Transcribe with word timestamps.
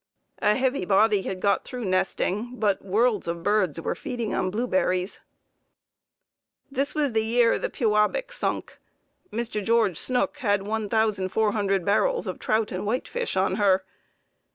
A 0.39 0.55
heavy 0.55 0.83
body 0.83 1.21
had 1.21 1.39
got 1.39 1.63
through 1.63 1.85
nesting, 1.85 2.55
but 2.59 2.83
worlds 2.83 3.27
of 3.27 3.43
birds 3.43 3.79
were 3.79 3.93
feeding 3.93 4.33
on 4.33 4.49
blueberries. 4.49 5.19
This 6.71 6.95
was 6.95 7.13
the 7.13 7.23
year 7.23 7.59
the 7.59 7.69
Pewabic 7.69 8.31
sunk. 8.31 8.79
Mr. 9.31 9.63
George 9.63 9.99
Snook 9.99 10.37
had 10.37 10.63
1,400 10.63 11.85
barrels 11.85 12.25
of 12.25 12.39
trout 12.39 12.71
and 12.71 12.83
whitefish 12.87 13.37
on 13.37 13.57
her. 13.57 13.85